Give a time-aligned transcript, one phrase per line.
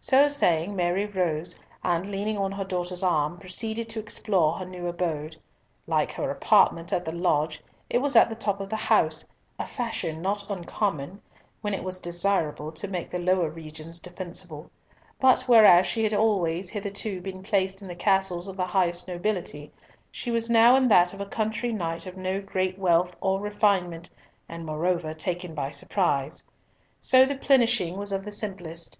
[0.00, 4.88] So saying Mary rose, and leaning on her daughter's arm, proceeded to explore her new
[4.88, 5.36] abode.
[5.86, 9.24] Like her apartment at the Lodge, it was at the top of the house,
[9.60, 11.22] a fashion not uncommon
[11.60, 14.68] when it was desirable to make the lower regions defensible;
[15.20, 19.70] but, whereas she had always hitherto been placed in the castles of the highest nobility,
[20.10, 24.10] she was now in that of a country knight of no great wealth or refinement,
[24.48, 26.44] and, moreover, taken by surprise.
[27.00, 28.88] So the plenishing was of the simplest.